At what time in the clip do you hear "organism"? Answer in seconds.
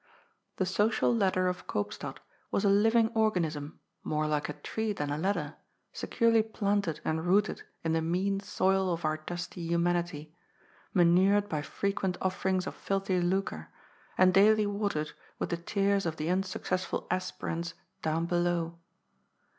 3.09-3.79